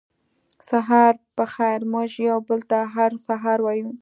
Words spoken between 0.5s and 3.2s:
سهار پخېر موږ یو بل ته هر